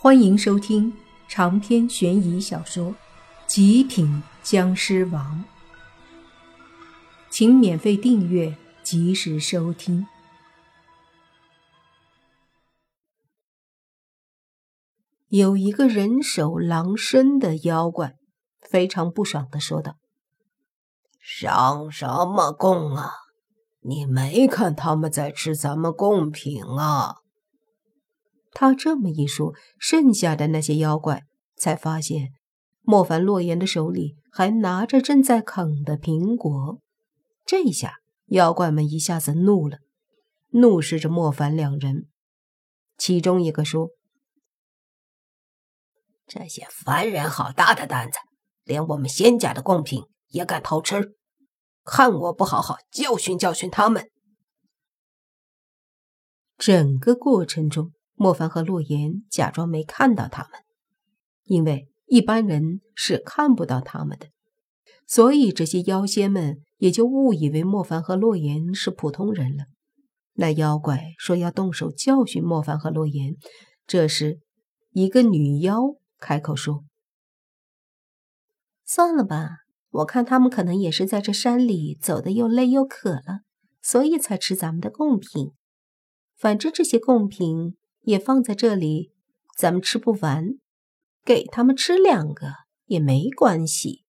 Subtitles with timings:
[0.00, 0.96] 欢迎收听
[1.26, 2.92] 长篇悬疑小说
[3.48, 5.44] 《极品僵尸王》，
[7.28, 10.06] 请免费订阅，及时收听。
[15.30, 18.14] 有一个人手狼身的妖怪，
[18.60, 19.96] 非常不爽的说道
[21.18, 23.10] ：“上什么供啊？
[23.80, 27.16] 你没看他们在吃咱们贡品啊？”
[28.60, 31.22] 他这么一说，剩下的那些妖怪
[31.54, 32.32] 才发现，
[32.80, 36.80] 莫凡、洛言的手里还拿着正在啃的苹果。
[37.46, 39.78] 这下，妖怪们一下子怒了，
[40.48, 42.08] 怒视着莫凡两人。
[42.96, 43.90] 其中一个说
[46.26, 48.18] ：“这些凡人好大的胆子，
[48.64, 51.14] 连我们仙家的贡品也敢偷吃！
[51.84, 54.10] 看我不好好教训教训他们！”
[56.58, 57.92] 整个过程中。
[58.20, 60.60] 莫凡和洛言假装没看到他们，
[61.44, 64.26] 因为一般人是看不到他们的，
[65.06, 69.66] 所以这些妖仙们也就误以为莫凡和洛言是普通人了。
[70.32, 73.36] 那妖怪说要动手教训莫凡和洛言，
[73.86, 74.40] 这时，
[74.90, 76.84] 一个女妖开口说
[78.84, 79.58] ：“算了吧，
[79.90, 83.42] 我看他们可能也是在这山里走的又累又渴了，
[83.80, 85.52] 所以才吃咱们的贡品。
[86.36, 89.12] 反正这些贡品……”也放在这里，
[89.56, 90.58] 咱们吃不完，
[91.24, 92.52] 给他们吃两个
[92.86, 94.04] 也没关系。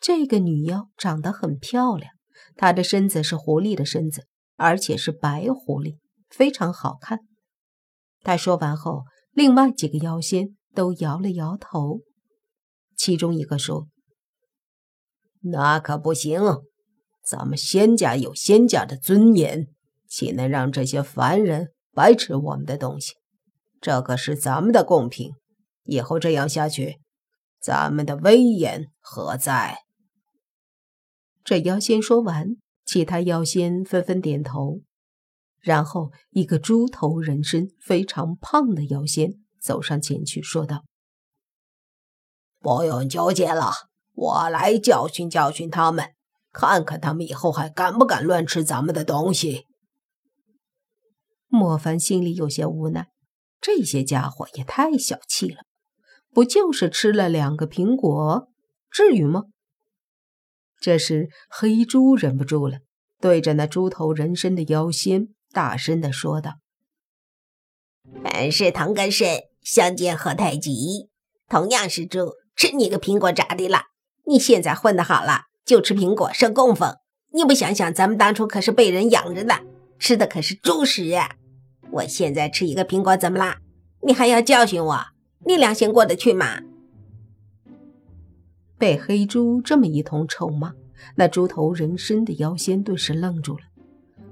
[0.00, 2.12] 这个女妖长得很漂亮，
[2.56, 7.20] 她的身子是狐狸的身子，而且是白狐狸，非常好看。
[8.20, 12.00] 她说完后，另外几个妖仙都摇了摇头。
[12.96, 13.88] 其中一个说
[15.42, 16.40] ：“那可不行，
[17.24, 19.66] 咱们仙家有仙家的尊严，
[20.06, 23.14] 岂能让这些凡人？”白吃我们的东西，
[23.80, 25.32] 这可是咱们的贡品。
[25.84, 27.00] 以后这样下去，
[27.60, 29.78] 咱们的威严何在？
[31.44, 34.80] 这妖仙说完，其他妖仙纷纷点头。
[35.60, 40.84] 然后，一个猪头人身、非常胖的妖仙走上前去，说道
[42.60, 43.72] ：“不用纠结了，
[44.14, 46.12] 我来教训教训他们，
[46.50, 49.66] 看看他们以后还敢不敢乱吃咱们的东西。”
[51.54, 53.08] 莫凡心里有些无奈，
[53.60, 55.62] 这些家伙也太小气了，
[56.32, 58.48] 不就是吃了两个苹果，
[58.90, 59.44] 至于吗？
[60.80, 62.78] 这时，黑猪忍不住了，
[63.20, 66.56] 对着那猪头人身的妖仙大声的说道
[68.22, 69.26] ：“本是同根生，
[69.62, 71.08] 相煎何太急。
[71.48, 73.84] 同样是猪，吃你个苹果咋的了？
[74.26, 76.96] 你现在混得好了，就吃苹果受供奉。
[77.32, 79.60] 你不想想，咱们当初可是被人养着的，
[79.98, 81.36] 吃的可是猪食啊！”
[81.94, 83.58] 我现在吃一个苹果怎么啦？
[84.02, 85.00] 你还要教训我？
[85.46, 86.60] 你良心过得去吗？
[88.76, 90.74] 被黑猪这么一通臭骂，
[91.14, 93.60] 那猪头人身的妖仙顿时愣住了，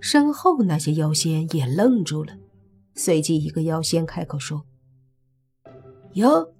[0.00, 2.32] 身后那些妖仙也愣住了。
[2.94, 4.64] 随即，一个妖仙开口说
[6.14, 6.54] ：“哟，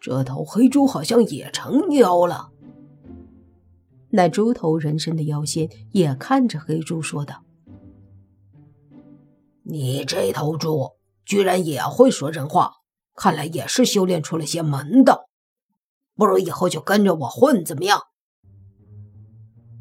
[0.00, 2.50] 这头黑猪好像也成妖了。”
[4.10, 7.42] 那猪头人身的妖仙也看着黑猪说道。
[9.68, 10.92] 你这头猪
[11.24, 12.74] 居然也会说人话，
[13.16, 15.28] 看来也是修炼出了些门道。
[16.14, 18.00] 不如以后就跟着我混，怎么样？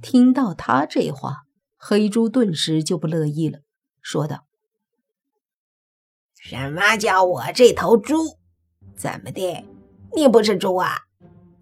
[0.01, 1.43] 听到他这话，
[1.77, 3.59] 黑猪顿时就不乐意了，
[4.01, 4.45] 说道
[6.35, 8.37] ：“什么叫我这头猪？
[8.97, 9.65] 怎么的？
[10.15, 11.03] 你不是猪啊？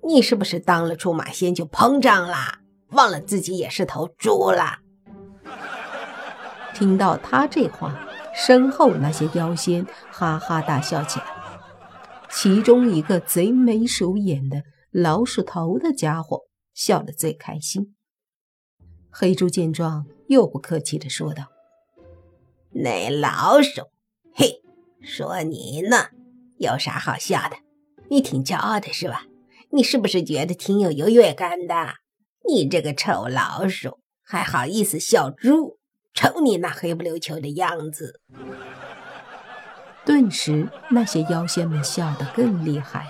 [0.01, 2.59] 你是不是当了出马仙就膨胀了，
[2.91, 4.79] 忘了自己也是头猪了？”
[6.73, 7.93] 听到他这话。
[8.35, 11.25] 身后那些妖仙哈哈大笑起来，
[12.29, 16.41] 其中一个贼眉鼠眼的老鼠头的家伙
[16.73, 17.95] 笑得最开心。
[19.11, 21.45] 黑猪见状，又不客气地说道
[22.73, 23.83] ：“那老鼠，
[24.33, 24.61] 嘿，
[25.01, 26.07] 说你呢，
[26.57, 27.57] 有啥好笑的？
[28.09, 29.25] 你挺骄傲的是吧？
[29.69, 31.75] 你是不是觉得挺有优越感的？
[32.49, 35.77] 你这个臭老鼠，还好意思笑猪？”
[36.13, 38.21] 瞅你那黑不溜秋的样子！
[40.05, 43.07] 顿时，那些妖仙们笑得更厉害。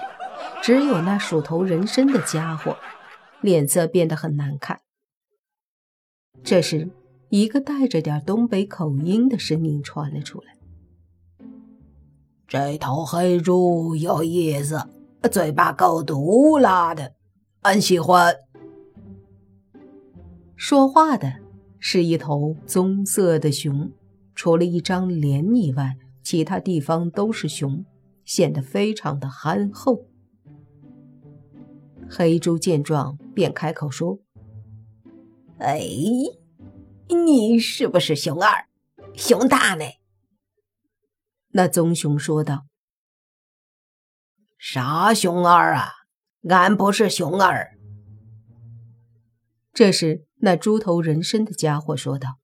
[0.61, 2.77] 只有那鼠头人身的家伙，
[3.41, 4.79] 脸色变得很难看。
[6.43, 6.89] 这时，
[7.29, 10.55] 一个带着点东北口音的声音传了出来
[12.47, 14.87] ：“这头黑猪有意思，
[15.29, 17.13] 嘴巴够毒辣的，
[17.63, 18.33] 俺喜欢。”
[20.55, 21.42] 说话的。
[21.85, 23.91] 是一头棕色的熊，
[24.33, 27.83] 除了一张脸以外，其他地方都是熊，
[28.23, 30.05] 显得非常的憨厚。
[32.09, 34.19] 黑猪见状，便开口说
[35.59, 35.81] ：“哎，
[37.09, 38.65] 你是不是熊二？
[39.13, 39.83] 熊大呢？”
[41.51, 42.65] 那棕熊说道
[44.57, 45.89] ：“啥熊二啊？
[46.47, 47.77] 俺不是熊二。”
[49.73, 52.37] 这时，那猪头人身的家伙说道：“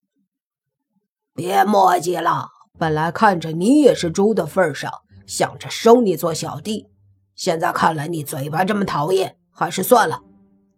[1.36, 2.48] 别墨迹了，
[2.80, 4.92] 本来看着你也是猪的份上，
[5.28, 6.88] 想着收你做小弟，
[7.36, 10.24] 现在看来你嘴巴这么讨厌，还是算了。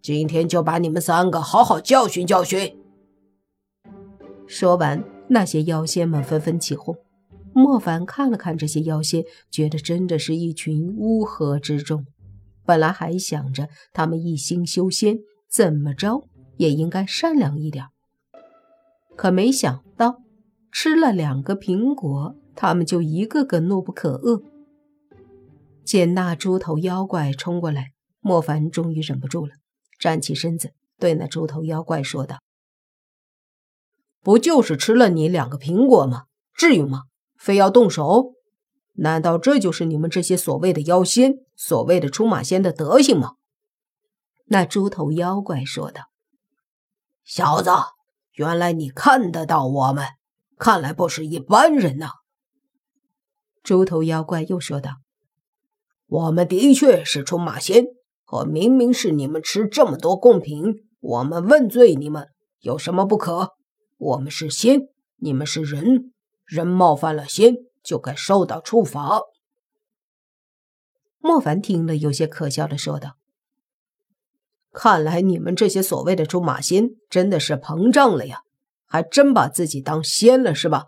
[0.02, 2.78] 今天就把你们三个好好教训教训。”
[4.46, 6.98] 说完，那些妖仙们纷纷起哄。
[7.54, 12.06] 莫凡看了看这些妖仙，觉得真的是一群乌合之众。
[12.66, 15.20] 本来还想着他们一心修仙，
[15.50, 16.28] 怎么着
[16.62, 17.88] 也应该善良一点，
[19.16, 20.22] 可没想到
[20.72, 24.44] 吃了两个苹果，他们就一个个怒不可遏。
[25.84, 29.54] 见那猪头妖怪冲过来，莫凡终于忍不住了，
[29.98, 32.38] 站起身子，对那猪头妖怪说道
[34.22, 36.26] ：“不就是吃了你两个苹果吗？
[36.54, 37.06] 至于吗？”
[37.42, 38.34] 非要动手？
[38.98, 43.32] 难道这就是你们这些所谓的妖仙、所谓的出马仙的德行吗？
[44.46, 46.04] 那猪头妖怪说道
[47.24, 47.70] ：“小子，
[48.34, 50.06] 原来你看得到我们，
[50.58, 52.12] 看来不是一般人呐。”
[53.64, 54.96] 猪头妖怪又说道
[56.08, 57.86] ：“我们的确是出马仙，
[58.26, 62.28] 可明明是你们吃这么多贡品，我们问罪你们
[62.60, 63.52] 有什么不可？
[63.98, 64.82] 我们是仙，
[65.18, 66.14] 你们是人。”
[66.52, 69.22] 人冒犯了仙，就该受到处罚。
[71.20, 73.16] 莫凡听了，有些可笑的说道
[74.72, 78.42] ：“看来你们这些所谓的出马仙真的是膨胀了呀，
[78.86, 80.86] 还真把自己当仙了是吧？”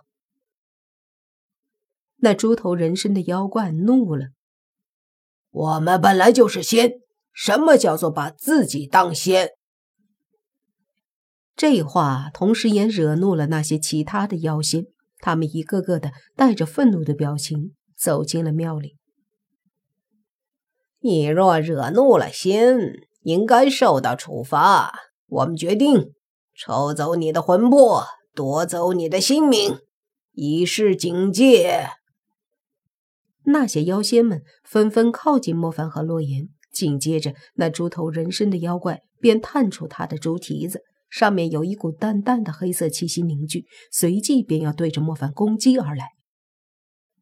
[2.18, 4.27] 那猪头人身的妖怪怒了
[5.51, 6.94] ：“我们本来就是仙，
[7.33, 9.50] 什么叫做把自己当仙？”
[11.56, 14.85] 这话同时也惹怒了那些其他的妖仙。
[15.19, 18.97] 他们一个个的带着愤怒的表情走进了庙里。
[21.00, 22.77] 你若惹怒了仙，
[23.24, 24.94] 应该受到处罚。
[25.28, 26.14] 我们决定
[26.56, 29.80] 抽走你的魂魄，夺走你的性命，
[30.34, 31.90] 以示警戒。
[33.46, 40.81] 那些妖仙们纷纷靠近莫凡和洛言，紧接着，那猪头人身的妖怪便探出他的猪蹄子。
[41.10, 46.10] 上面有一股淡淡的黑色气息凝聚，随即便要对着莫凡攻击而来。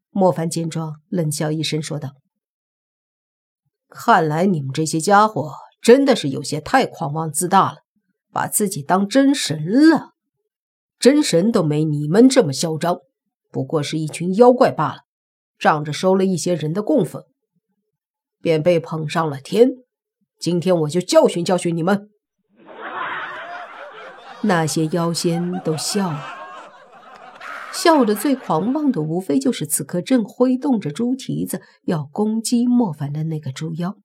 [0.08, 2.12] 莫凡见状，冷笑一声，说道
[3.90, 5.52] ：“看来你们这些家伙
[5.82, 7.78] 真的是有些太狂妄自大了，
[8.32, 10.12] 把自己当真神了。
[10.98, 12.98] 真神都没你们这么嚣张，
[13.50, 14.98] 不过是一群妖怪罢了。
[15.58, 17.24] 仗着收了一些人的供奉，
[18.40, 19.70] 便被捧上了天。
[20.38, 22.08] 今天我就教训教训你们。”
[24.42, 26.20] 那些妖仙都笑了，
[27.72, 33.96] 笑得最狂妄的，无非就是此刻正挥动着猪蹄子要攻击莫凡的那个猪妖。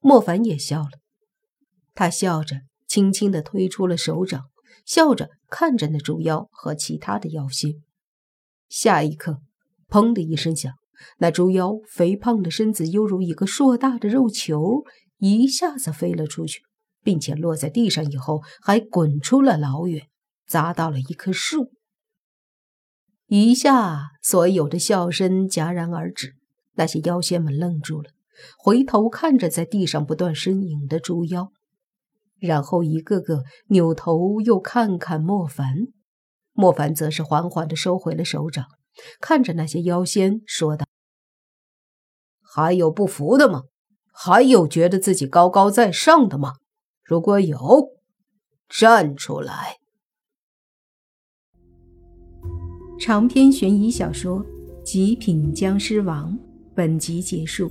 [0.00, 0.90] 莫凡也笑了，
[1.94, 4.44] 他笑着轻轻的推出了手掌，
[4.84, 7.72] 笑着看着那猪妖和其他的妖仙。
[8.68, 9.40] 下一刻，
[9.88, 10.72] 砰的一声响，
[11.18, 14.84] 那猪妖肥胖的身子犹如一个硕大的肉球，
[15.18, 16.62] 一下子飞了出去。
[17.00, 20.08] 并且落在地上以后，还滚出了老远，
[20.46, 21.72] 砸到了一棵树。
[23.28, 26.34] 一下，所有的笑声戛然而止，
[26.74, 28.10] 那些妖仙们愣住了，
[28.58, 31.52] 回头看着在地上不断呻吟的猪妖，
[32.38, 35.74] 然后一个个扭头又看看莫凡。
[36.52, 38.66] 莫凡则是缓缓地收回了手掌，
[39.20, 40.86] 看着那些妖仙说道
[42.42, 43.62] ：“还有不服的吗？
[44.12, 46.54] 还有觉得自己高高在上的吗？”
[47.06, 47.58] 如果有，
[48.68, 49.76] 站出来！
[53.00, 54.44] 长篇悬疑小说
[54.82, 56.32] 《极品僵尸王》
[56.74, 57.70] 本集结束，